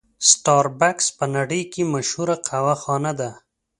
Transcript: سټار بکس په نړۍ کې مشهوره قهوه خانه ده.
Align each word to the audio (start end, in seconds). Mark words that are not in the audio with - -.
سټار 0.29 0.65
بکس 0.79 1.07
په 1.17 1.25
نړۍ 1.35 1.61
کې 1.71 1.81
مشهوره 1.93 2.35
قهوه 2.47 2.75
خانه 2.83 3.11
ده. 3.19 3.29